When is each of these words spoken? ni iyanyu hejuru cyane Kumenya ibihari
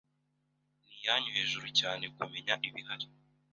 ni 0.83 0.91
iyanyu 0.97 1.29
hejuru 1.37 1.67
cyane 1.79 2.03
Kumenya 2.15 2.53
ibihari 2.67 3.05